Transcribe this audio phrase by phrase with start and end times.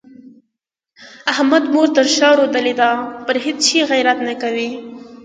[1.31, 2.89] احمد مور تر شا رودلې ده؛
[3.25, 4.69] پر هيڅ شي غيرت نه کوي.